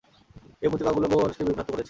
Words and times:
এ 0.61 0.67
প্রতিমাগুলো 0.71 1.05
বহু 1.07 1.21
মানুষকে 1.21 1.43
বিভ্রান্ত 1.43 1.69
করেছে। 1.69 1.79